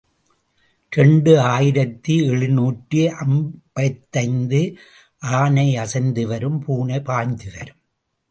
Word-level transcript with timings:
இரண்டு 0.91 1.33
ஆயிரத்து 1.39 2.13
எழுநூற்று 2.29 3.01
ஐம்பத்தைந்து 3.25 4.61
ஆனை 5.39 5.67
அசைந்து 5.77 6.27
வரும் 6.27 6.59
பூனை 6.65 6.99
பாய்ந்து 7.01 7.51
வரும். 7.57 7.79